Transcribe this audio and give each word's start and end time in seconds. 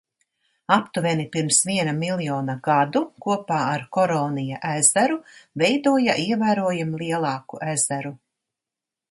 Aptuveni 0.75 1.25
pirms 1.35 1.59
viena 1.67 1.91
miljona 1.97 2.55
gadu 2.67 3.03
kopā 3.25 3.59
ar 3.75 3.85
Koronija 3.99 4.63
ezeru 4.71 5.21
veidoja 5.65 6.17
ievērojami 6.25 7.05
lielāku 7.05 7.63
ezeru. 7.77 8.17